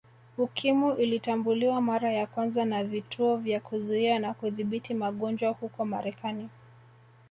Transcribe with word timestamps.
Ukimwi 0.37 0.91
ulitambuliwa 0.93 1.81
mara 1.81 2.11
ya 2.13 2.27
kwanza 2.27 2.65
na 2.65 2.83
Vituo 2.83 3.37
vya 3.37 3.59
Kuzuia 3.59 4.19
na 4.19 4.33
Kudhibiti 4.33 4.93
magonjwa 4.93 5.49
huko 5.51 5.85
Marekani 5.85 6.49